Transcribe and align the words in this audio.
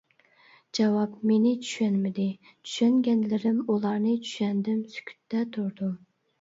جاۋاب 0.77 1.11
مېنى 1.31 1.51
چۈشەنمىدى، 1.65 2.25
چۈشەنگەنلىرىم، 2.47 3.61
ئۇلارنى 3.69 4.17
چۈشەندىم، 4.27 4.83
سۈكۈتتە 4.97 5.47
تۇردۇم. 5.57 5.97